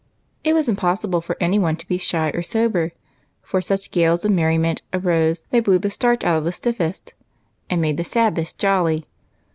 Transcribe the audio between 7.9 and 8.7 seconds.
the saddest